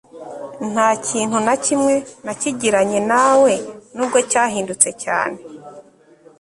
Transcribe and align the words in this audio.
ntakintu 0.71 1.37
nakimwe 1.45 1.93
nakigiranye 2.25 2.99
nawe 3.11 3.53
nubwo 3.95 4.17
cyahindutse 4.29 4.89
cyane 5.03 5.37